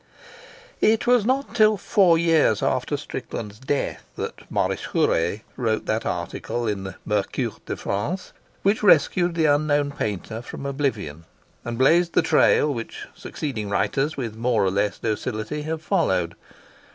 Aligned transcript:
It 0.79 1.05
was 1.05 1.27
not 1.27 1.53
till 1.53 1.77
four 1.77 2.17
years 2.17 2.63
after 2.63 2.97
Strickland's 2.97 3.59
death 3.59 4.03
that 4.15 4.49
Maurice 4.49 4.87
Huret 4.93 5.41
wrote 5.55 5.85
that 5.85 6.07
article 6.07 6.67
in 6.67 6.85
the 6.85 8.25
which 8.63 8.81
rescued 8.81 9.35
the 9.35 9.45
unknown 9.45 9.91
painter 9.91 10.41
from 10.41 10.65
oblivion 10.65 11.25
and 11.63 11.77
blazed 11.77 12.13
the 12.13 12.23
trail 12.23 12.73
which 12.73 13.05
succeeding 13.13 13.69
writers, 13.69 14.17
with 14.17 14.35
more 14.35 14.65
or 14.65 14.71
less 14.71 14.97
docility, 14.97 15.61
have 15.61 15.83
followed. 15.83 16.33